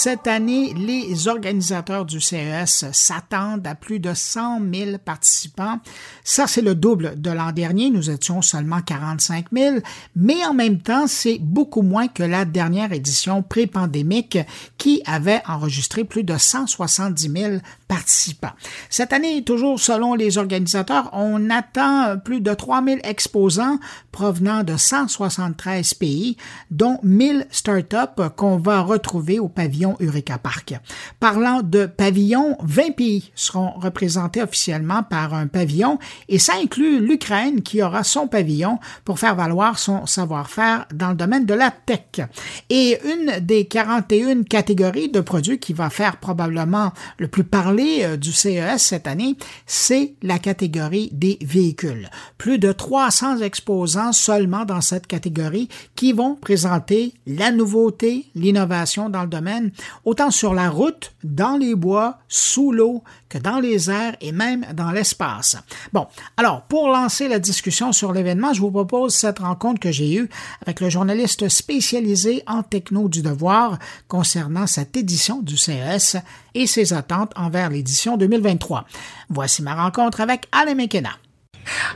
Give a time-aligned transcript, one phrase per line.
[0.00, 5.80] Cette année, les organisateurs du CES s'attendent à plus de 100 000 participants.
[6.22, 7.90] Ça, c'est le double de l'an dernier.
[7.90, 9.78] Nous étions seulement 45 000,
[10.14, 14.38] mais en même temps, c'est beaucoup moins que la dernière édition pré-pandémique
[14.76, 17.54] qui avait enregistré plus de 170 000
[17.88, 18.52] participants.
[18.90, 23.80] Cette année, toujours selon les organisateurs, on attend plus de 3 000 exposants
[24.12, 26.36] provenant de 173 pays,
[26.70, 30.74] dont 1000 startups qu'on va retrouver au pavillon Eureka Park.
[31.20, 37.62] Parlant de pavillons, 20 pays seront représentés officiellement par un pavillon et ça inclut l'Ukraine
[37.62, 42.26] qui aura son pavillon pour faire valoir son savoir-faire dans le domaine de la tech.
[42.70, 48.16] Et une des 41 catégories de produits qui va faire probablement le plus parler euh,
[48.16, 49.36] du CES cette année,
[49.66, 52.08] c'est la catégorie des véhicules.
[52.36, 59.22] Plus de 300 exposants seulement dans cette catégorie qui vont présenter la nouveauté, l'innovation dans
[59.22, 59.70] le domaine
[60.04, 64.66] autant sur la route, dans les bois, sous l'eau, que dans les airs et même
[64.74, 65.56] dans l'espace.
[65.92, 70.14] Bon, alors, pour lancer la discussion sur l'événement, je vous propose cette rencontre que j'ai
[70.14, 70.28] eue
[70.62, 76.16] avec le journaliste spécialisé en techno du devoir concernant cette édition du CES
[76.54, 78.84] et ses attentes envers l'édition 2023.
[79.30, 81.10] Voici ma rencontre avec Alain McKenna.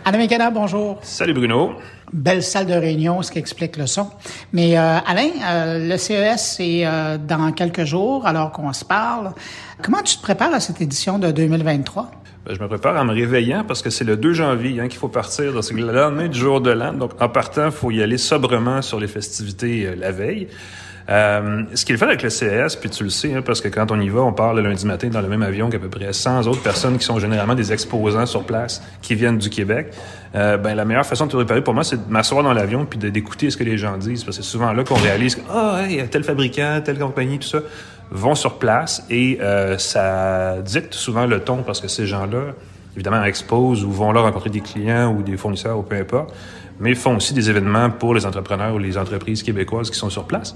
[0.05, 0.99] Alain McKenna, bonjour.
[1.03, 1.77] Salut Bruno
[2.13, 4.09] belle salle de réunion, ce qui explique le son.
[4.53, 9.33] Mais euh, Alain, euh, le CES, c'est euh, dans quelques jours, alors qu'on se parle.
[9.83, 12.11] Comment tu te prépares à cette édition de 2023?
[12.45, 14.99] Ben, je me prépare en me réveillant parce que c'est le 2 janvier hein, qu'il
[14.99, 15.63] faut partir.
[15.63, 16.93] C'est le lendemain du jour de l'an.
[16.93, 20.49] Donc, en partant, il faut y aller sobrement sur les festivités la veille.
[21.09, 23.69] Euh, ce qui est fait avec le CES, puis tu le sais, hein, parce que
[23.69, 25.89] quand on y va, on part le lundi matin dans le même avion qu'à peu
[25.89, 29.93] près 100 autres personnes qui sont généralement des exposants sur place, qui viennent du Québec.
[30.35, 32.87] Euh, ben, la meilleure façon de te préparer pour moi, c'est de m'asseoir dans l'avion
[32.87, 35.43] puis d'écouter ce que les gens disent, parce que c'est souvent là qu'on réalise que,
[35.51, 37.59] ah, oh, hey, tel fabricant, telle compagnie, tout ça,
[38.11, 42.53] vont sur place et euh, ça dicte souvent le ton parce que ces gens-là,
[42.95, 46.35] évidemment, exposent ou vont là rencontrer des clients ou des fournisseurs ou peu importe,
[46.79, 50.25] mais font aussi des événements pour les entrepreneurs ou les entreprises québécoises qui sont sur
[50.25, 50.55] place.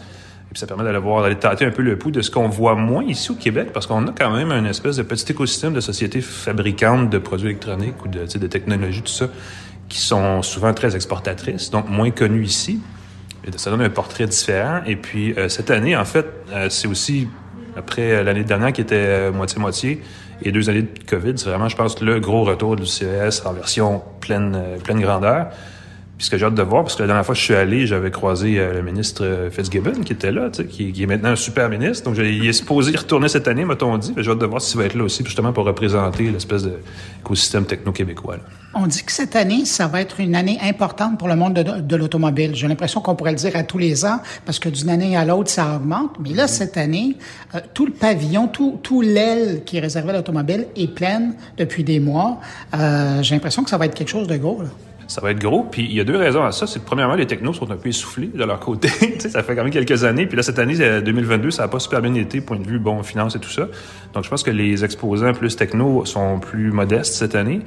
[0.56, 2.74] Puis ça permet d'aller voir, d'aller tâter un peu le pouls de ce qu'on voit
[2.76, 5.80] moins ici au Québec, parce qu'on a quand même un espèce de petit écosystème de
[5.80, 9.28] sociétés fabricantes de produits électroniques ou de, de technologies, tout ça,
[9.90, 12.80] qui sont souvent très exportatrices, donc moins connues ici.
[13.44, 14.80] Et ça donne un portrait différent.
[14.86, 16.24] Et puis euh, cette année, en fait,
[16.54, 17.28] euh, c'est aussi,
[17.76, 20.00] après euh, l'année dernière qui était moitié-moitié,
[20.40, 23.52] et deux années de COVID, c'est vraiment, je pense, le gros retour du CES en
[23.52, 25.48] version pleine, pleine grandeur.
[26.16, 27.54] Puis ce que j'ai hâte de voir, parce que la dernière fois que je suis
[27.54, 31.28] allé, j'avais croisé euh, le ministre euh, Fitzgibbon qui était là, qui, qui, est maintenant
[31.28, 32.04] un super ministre.
[32.04, 34.14] Donc il est supposé y retourner cette année, m'a-t-on dit.
[34.16, 38.36] J'ai hâte de voir s'il va être là aussi, justement pour représenter l'espèce d'écosystème techno-québécois.
[38.72, 41.96] On dit que cette année, ça va être une année importante pour le monde de,
[41.96, 42.54] l'automobile.
[42.54, 45.26] J'ai l'impression qu'on pourrait le dire à tous les ans, parce que d'une année à
[45.26, 46.16] l'autre, ça augmente.
[46.18, 47.16] Mais là, cette année,
[47.54, 51.84] euh, tout le pavillon, tout, tout l'aile qui est réservé à l'automobile est pleine depuis
[51.84, 52.40] des mois.
[53.20, 54.62] J'ai l'impression que ça va être quelque chose de gros.
[54.62, 54.68] Là
[55.06, 55.62] ça va être gros.
[55.64, 56.66] Puis il y a deux raisons à ça.
[56.66, 58.88] C'est premièrement, les technos sont un peu essoufflés de leur côté.
[59.18, 60.26] ça fait quand même quelques années.
[60.26, 63.02] Puis là, cette année, 2022, ça n'a pas super bien été, point de vue, bon,
[63.02, 63.68] finance et tout ça.
[64.14, 67.60] Donc je pense que les exposants plus techno sont plus modestes cette année.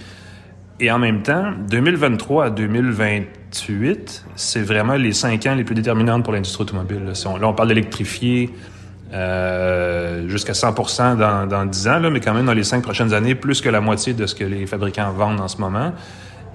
[0.81, 6.21] Et en même temps, 2023 à 2028, c'est vraiment les cinq ans les plus déterminants
[6.21, 7.03] pour l'industrie automobile.
[7.05, 7.13] Là,
[7.43, 8.49] on, parle d'électrifier
[9.11, 13.35] euh, jusqu'à 100 dans, dans 10 ans, mais quand même dans les cinq prochaines années,
[13.35, 15.91] plus que la moitié de ce que les fabricants vendent en ce moment.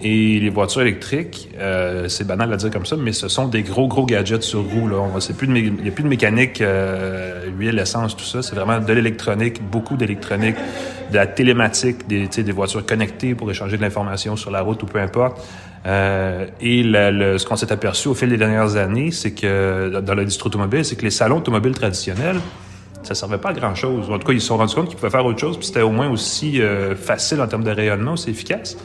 [0.03, 3.63] Et les voitures électriques, euh, c'est banal à dire comme ça, mais ce sont des
[3.63, 4.89] gros, gros gadgets sur roue.
[4.89, 4.97] Là.
[5.37, 8.43] plus il n'y a plus de mécanique, euh, huile, essence, tout ça.
[8.43, 10.57] C'est vraiment de l'électronique, beaucoup d'électronique,
[11.11, 14.87] de la télématique, des, des voitures connectées pour échanger de l'information sur la route ou
[14.87, 15.41] peu importe.
[15.87, 20.15] Euh, et le, ce qu'on s'est aperçu au fil des dernières années, c'est que dans
[20.15, 22.41] l'industrie automobile, c'est que les salons automobiles traditionnels,
[23.03, 24.11] ça servait pas à grand chose.
[24.11, 25.83] En tout cas, ils se sont rendus compte qu'ils pouvaient faire autre chose, puis c'était
[25.83, 28.77] au moins aussi euh, facile en termes de rayonnement, aussi efficace.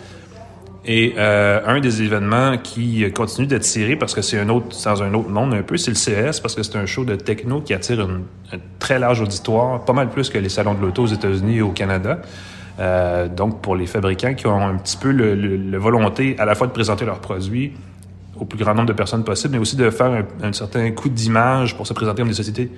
[0.92, 5.14] Et euh, un des événements qui continue d'attirer, parce que c'est un autre, dans un
[5.14, 7.76] autre monde un peu, c'est le CS, parce que c'est un show de techno qui
[7.76, 11.08] attire une, un très large auditoire, pas mal plus que les salons de l'auto aux
[11.14, 12.22] États-Unis et au Canada.
[12.80, 16.66] Euh, donc, pour les fabricants qui ont un petit peu le, volonté à la fois
[16.66, 17.74] de présenter leurs produits
[18.40, 21.78] au plus grand nombre de personnes possible, mais aussi de faire un, certain coup d'image
[21.78, 22.72] pour se présenter comme des sociétés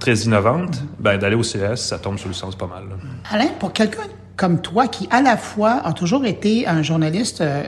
[0.00, 2.82] très innovantes, ben, d'aller au CS, ça tombe sur le sens pas mal.
[3.30, 4.02] Alain, pour quelqu'un
[4.36, 7.62] comme toi qui, à la fois, a toujours été un journaliste euh,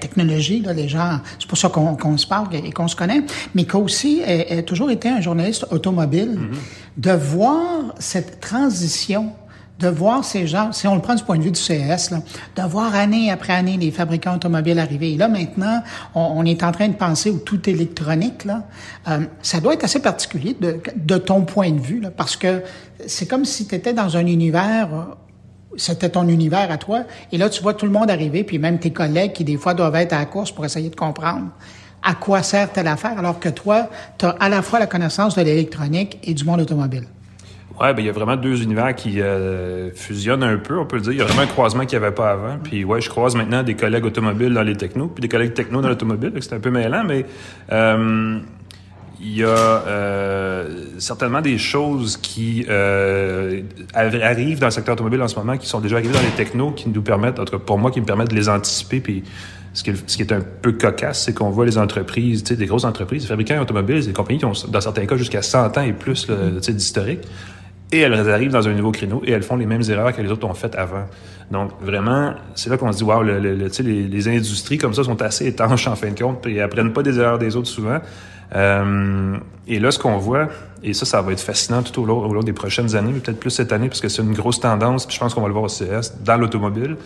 [0.00, 3.22] technologie, là, les gens, c'est pour ça qu'on se parle et qu'on se connaît,
[3.54, 7.02] mais qui aussi a, toujours été un journaliste automobile, mm-hmm.
[7.02, 9.32] de voir cette transition
[9.78, 12.22] de voir ces gens, si on le prend du point de vue du CES, là,
[12.56, 15.12] de voir année après année les fabricants automobiles arriver.
[15.12, 15.82] Et là, maintenant,
[16.14, 18.44] on, est en train de penser au tout électronique.
[18.44, 18.64] Là.
[19.08, 22.62] Euh, ça doit être assez particulier de, de ton point de vue, là, parce que
[23.06, 24.88] c'est comme si tu étais dans un univers
[25.76, 27.04] c'était ton univers à toi.
[27.32, 29.74] Et là, tu vois tout le monde arriver, puis même tes collègues qui, des fois,
[29.74, 31.48] doivent être à la course pour essayer de comprendre
[32.02, 33.88] à quoi sert telle affaire, alors que toi,
[34.18, 37.04] tu as à la fois la connaissance de l'électronique et du monde automobile.
[37.80, 40.96] Ouais, ben il y a vraiment deux univers qui euh, fusionnent un peu, on peut
[40.96, 41.12] le dire.
[41.12, 42.56] Il y a vraiment un croisement qu'il n'y avait pas avant.
[42.62, 45.82] Puis ouais, je croise maintenant des collègues automobiles dans les technos, puis des collègues technos
[45.82, 46.32] dans l'automobile.
[46.40, 47.26] C'est un peu mêlant, mais
[47.72, 48.38] euh,
[49.20, 53.62] il y a euh, certainement des choses qui euh,
[53.94, 56.72] arrivent dans le secteur automobile en ce moment, qui sont déjà arrivées dans les technos,
[56.72, 59.22] qui nous permettent, en tout cas pour moi, qui me permettent de les anticiper, puis
[59.72, 62.84] ce qui, est, un peu cocasse, c'est qu'on voit les entreprises, tu sais, des grosses
[62.84, 65.92] entreprises, des fabricants automobiles, des compagnies qui ont, dans certains cas, jusqu'à 100 ans et
[65.92, 66.26] plus
[66.68, 67.20] d'historique,
[67.92, 70.30] et elles arrivent dans un nouveau créneau et elles font les mêmes erreurs que les
[70.30, 71.04] autres ont faites avant.
[71.50, 75.04] Donc, vraiment, c'est là qu'on se dit, wow, le, le, les, les, industries comme ça
[75.04, 77.68] sont assez étanches en fin de compte, et elles apprennent pas des erreurs des autres
[77.68, 78.00] souvent.
[78.54, 80.48] Euh, et là, ce qu'on voit,
[80.82, 83.72] et ça, ça va être fascinant tout au long, des prochaines années, peut-être plus cette
[83.72, 85.68] année, parce que c'est une grosse tendance, puis je pense qu'on va le voir au
[85.68, 86.96] CS, dans l'automobile,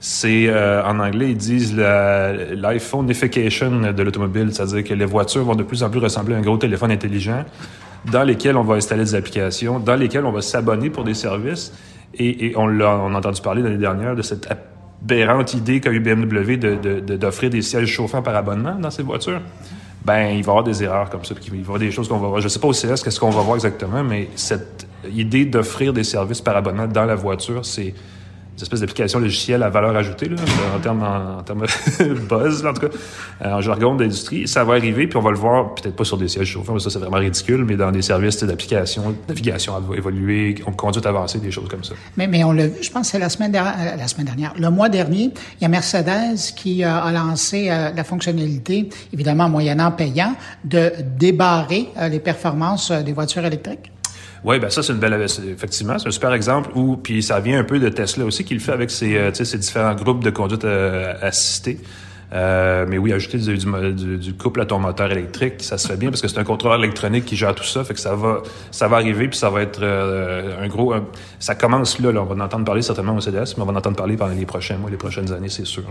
[0.00, 5.64] c'est, euh, en anglais, ils disent l'iPhoneification de l'automobile, c'est-à-dire que les voitures vont de
[5.64, 7.44] plus en plus ressembler à un gros téléphone intelligent
[8.10, 11.72] dans lesquels on va installer des applications, dans lesquels on va s'abonner pour des services.
[12.14, 16.56] Et, on l'a a entendu parler l'année dernière de cette aberrante idée qu'a eu BMW
[16.56, 19.42] d'offrir de, des sièges chauffants par abonnement dans ces voitures.
[20.04, 22.08] Ben, il va y avoir des erreurs comme ça, il va y avoir des choses
[22.08, 22.40] qu'on va voir.
[22.40, 26.04] Je sais pas au CS qu'est-ce qu'on va voir exactement, mais cette idée d'offrir des
[26.04, 27.94] services par abonnement dans la voiture, c'est
[28.58, 30.36] des espèces d'applications logicielles à valeur ajoutée, là,
[30.74, 31.42] en termes en,
[32.28, 32.96] buzz, en tout cas,
[33.44, 34.48] euh, en jargon d'industrie.
[34.48, 36.80] Ça va arriver, puis on va le voir, peut-être pas sur des sièges chauffants, mais
[36.80, 41.68] ça c'est vraiment ridicule, mais dans des services d'application, navigation évoluée, conduite avancée, des choses
[41.68, 41.94] comme ça.
[42.16, 44.26] Mais, mais on l'a vu, je pense que c'est la semaine dernière, euh, la semaine
[44.26, 45.30] dernière, le mois dernier,
[45.60, 50.34] il y a Mercedes qui euh, a lancé la fonctionnalité, évidemment moyennant payant,
[50.64, 53.92] de débarrer les performances des voitures électriques.
[54.44, 57.58] Oui, ben ça, c'est une belle, effectivement, c'est un super exemple où, puis ça vient
[57.58, 60.30] un peu de Tesla aussi, qui le fait avec ses, euh, ses différents groupes de
[60.30, 61.80] conduite euh, assistée.
[62.32, 66.20] Euh, mais oui, ajouter du, couple à ton moteur électrique, ça se fait bien parce
[66.20, 68.96] que c'est un contrôleur électronique qui gère tout ça, fait que ça va, ça va
[68.96, 70.94] arriver puis ça va être euh, un gros,
[71.38, 73.76] ça commence là, On va en entendre parler certainement au CDS, mais on va en
[73.76, 75.84] entendre parler pendant les prochains mois, les prochaines années, c'est sûr.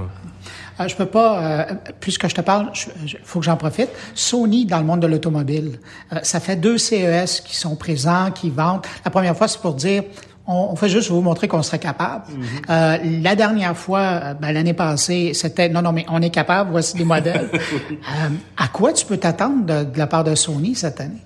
[0.79, 2.71] Euh, je peux pas, euh, puisque je te parle,
[3.03, 3.89] il faut que j'en profite.
[4.13, 5.79] Sony dans le monde de l'automobile,
[6.21, 8.85] ça fait deux CES qui sont présents, qui vendent.
[9.03, 10.03] La première fois, c'est pour dire
[10.47, 12.25] on, fait juste vous montrer qu'on serait capable.
[12.29, 12.45] Mhm.
[12.69, 16.71] euh, la dernière fois, euh, ben, l'année passée, c'était non, non, mais on est capable,
[16.71, 17.49] voici des modèles.
[17.53, 21.21] euh, à quoi tu peux t'attendre de, la part de Sony cette année?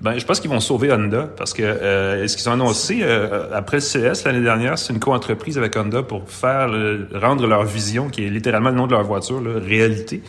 [0.00, 3.04] Ben, je pense qu'ils vont sauver Honda parce que euh, ce qu'ils ont annoncé
[3.52, 6.68] après le CS l'année dernière, c'est une co-entreprise avec Honda pour faire
[7.14, 10.22] rendre leur vision, qui est littéralement le nom de leur voiture, là, réalité.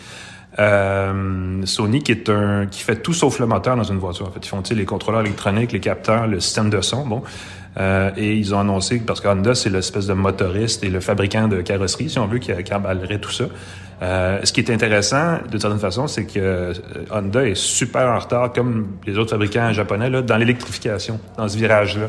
[0.60, 4.28] Euh, Sony qui est un qui fait tout sauf le moteur dans une voiture.
[4.28, 7.06] En fait, ils font les contrôleurs électroniques, les capteurs, le système de son.
[7.08, 7.24] Bon,
[7.78, 11.48] euh, et ils ont annoncé, parce que Honda, c'est l'espèce de motoriste et le fabricant
[11.48, 13.46] de carrosserie, si on veut, qui, qui emballerait tout ça.
[14.02, 16.74] Euh, ce qui est intéressant, d'une certaine façon, c'est que euh,
[17.10, 21.58] Honda est super en retard, comme les autres fabricants japonais, là, dans l'électrification, dans ce
[21.58, 22.08] virage-là.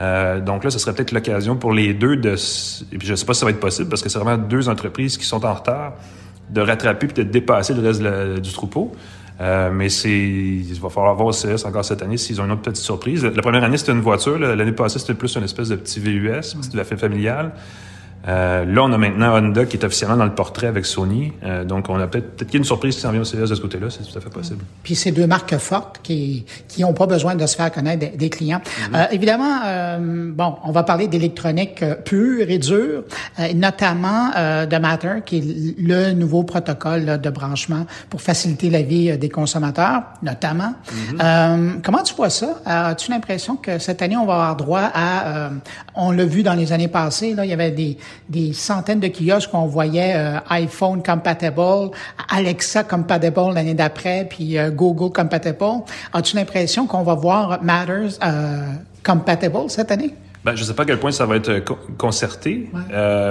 [0.00, 2.34] Euh, donc là, ce serait peut-être l'occasion pour les deux de...
[2.92, 4.38] Et puis je ne sais pas si ça va être possible, parce que c'est vraiment
[4.38, 5.94] deux entreprises qui sont en retard,
[6.48, 8.02] de rattraper puis de dépasser le reste
[8.40, 8.92] du troupeau.
[9.40, 12.52] Euh, mais c'est, il va falloir voir au CS encore cette année s'ils ont une
[12.52, 13.24] autre petite surprise.
[13.24, 14.38] La première année, c'était une voiture.
[14.38, 17.52] L'année passée, c'était plus une espèce de petit VUS, c'était la fait familiale.
[18.28, 21.32] Euh, là, on a maintenant Honda qui est officiellement dans le portrait avec Sony.
[21.42, 23.24] Euh, donc, on a peut-être peut qu'il y a une surprise qui s'en vient au
[23.24, 23.88] CES de ce côté-là.
[23.90, 24.64] C'est tout à fait possible.
[24.82, 28.30] Puis, c'est deux marques fortes qui qui n'ont pas besoin de se faire connaître des,
[28.30, 28.60] clients.
[28.60, 28.96] Mm-hmm.
[28.96, 33.04] euh, évidemment, euh, bon, on va parler d'électronique euh, pure et dure,
[33.54, 34.30] notamment
[34.66, 40.02] de Matter, qui est le nouveau protocole de branchement pour faciliter la vie des consommateurs,
[40.22, 40.74] notamment.
[41.18, 41.82] Mm-hmm.
[41.82, 42.60] comment tu vois ça?
[42.64, 45.50] As-tu l'impression que cette année, on va avoir droit à...
[45.94, 49.08] on l'a vu dans les années passées, là, il y avait des des centaines de
[49.08, 51.90] kiosques qu'on voyait euh, iPhone compatible,
[52.30, 55.82] Alexa compatible l'année d'après, puis euh, Google compatible.
[56.12, 58.66] As-tu l'impression qu'on va voir Matters euh,
[59.04, 60.14] compatible cette année?
[60.44, 61.62] Ben, je sais pas à quel point ça va être
[61.96, 62.68] concerté,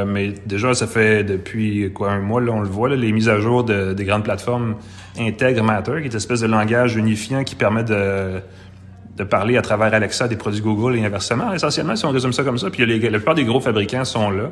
[0.07, 3.38] mais déjà, ça fait depuis quoi un mois, là, on le voit, les mises à
[3.38, 4.75] jour des grandes plateformes
[5.19, 8.41] intègrent Matter, qui est une espèce de langage unifiant qui permet de
[9.18, 12.44] de parler à travers Alexa des produits Google et inversement, essentiellement, si on résume ça
[12.44, 12.70] comme ça.
[12.70, 14.50] Puis la plupart des gros fabricants sont là.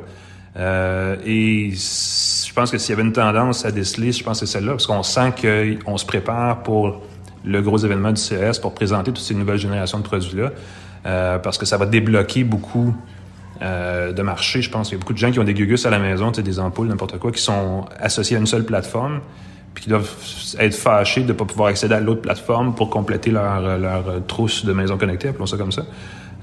[0.56, 4.46] Euh, et je pense que s'il y avait une tendance à déceler, je pense que
[4.46, 7.02] c'est celle-là, parce qu'on sent qu'on se prépare pour
[7.44, 10.50] le gros événement du CS pour présenter toutes ces nouvelles générations de produits-là,
[11.06, 12.94] euh, parce que ça va débloquer beaucoup
[13.62, 14.62] de marché.
[14.62, 16.30] Je pense qu'il y a beaucoup de gens qui ont des gugus à la maison,
[16.30, 19.20] des ampoules, n'importe quoi, qui sont associés à une seule plateforme
[19.74, 20.10] puis qui doivent
[20.58, 24.64] être fâchés de ne pas pouvoir accéder à l'autre plateforme pour compléter leur, leur trousse
[24.64, 25.84] de maison connectée, appelons ça comme ça.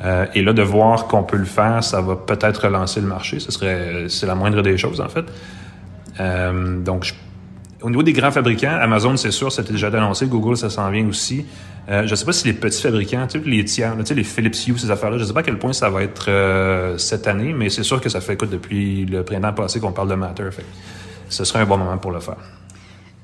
[0.03, 3.39] Euh, et là, de voir qu'on peut le faire, ça va peut-être relancer le marché.
[3.39, 5.25] Ce serait, c'est la moindre des choses, en fait.
[6.19, 7.13] Euh, donc,
[7.81, 10.25] au niveau des grands fabricants, Amazon, c'est sûr, c'était déjà annoncé.
[10.25, 11.45] Google, ça s'en vient aussi.
[11.89, 14.13] Euh, je ne sais pas si les petits fabricants, tu sais, les tiers, tu sais,
[14.13, 16.25] les Philips Hue, ces affaires-là, je ne sais pas à quel point ça va être
[16.27, 19.91] euh, cette année, mais c'est sûr que ça fait, écoute, depuis le printemps passé qu'on
[19.91, 20.49] parle de Matter.
[21.29, 22.37] Ce serait un bon moment pour le faire.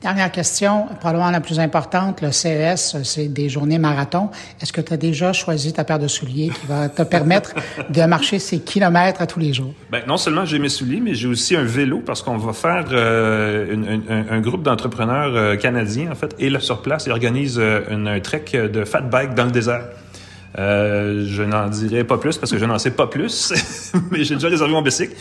[0.04, 4.30] Dernière question, probablement la plus importante, le CES, c'est des journées marathon.
[4.62, 7.54] Est-ce que tu as déjà choisi ta paire de souliers qui va te permettre
[7.90, 9.74] de marcher ces kilomètres à tous les jours?
[9.90, 12.84] Ben, non seulement j'ai mes souliers, mais j'ai aussi un vélo parce qu'on va faire
[12.92, 17.80] euh, un, groupe d'entrepreneurs euh, canadiens, en fait, et là, sur place, ils organisent euh,
[17.90, 19.86] un trek de fat bike dans le désert.
[20.58, 23.54] je n'en dirai pas plus parce que je n'en sais pas plus,
[24.12, 25.16] mais j'ai déjà réservé mon bicycle.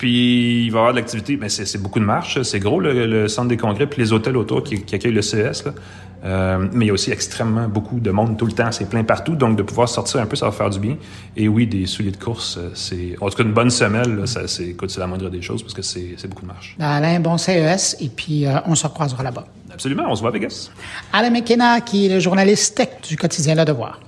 [0.00, 2.40] Puis il va y avoir de l'activité, mais c'est beaucoup de marches.
[2.40, 5.20] C'est gros le, centre des congrès, puis les hôtels autour qui, accueillent le.
[5.20, 5.52] Là.
[6.24, 8.72] Euh, mais il y a aussi extrêmement beaucoup de monde tout le temps.
[8.72, 9.34] C'est plein partout.
[9.34, 10.96] Donc de pouvoir sortir un peu, ça va faire du bien.
[11.36, 14.26] Et oui, des souliers de course, euh, c'est en tout cas une bonne semelle.
[14.26, 16.76] ça, c'est, c'est la moindre des choses parce que c'est, beaucoup de marches.
[16.80, 17.98] Alain, bon CES.
[18.00, 19.44] Et puis euh, on se recroisera là-bas.
[19.70, 20.70] Absolument, on se voit à Vegas.
[21.12, 24.00] Alain McKenna, qui est le journaliste tech du quotidien Le Devoir.